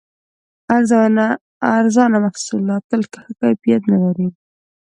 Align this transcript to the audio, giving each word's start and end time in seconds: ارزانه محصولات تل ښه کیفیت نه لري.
ارزانه 1.79 2.17
محصولات 2.25 2.83
تل 2.89 3.01
ښه 3.11 3.21
کیفیت 3.41 3.81
نه 3.91 3.97
لري. 4.03 4.27